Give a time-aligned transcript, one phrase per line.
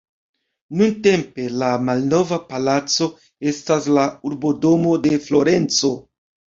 [0.79, 3.11] Nuntempe la "Malnova Palaco"
[3.55, 5.99] estas la urbodomo de Florenco.